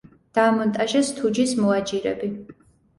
დაამონტაჟეს 0.37 1.13
თუჯის 1.21 1.55
მოაჯირები. 1.63 2.35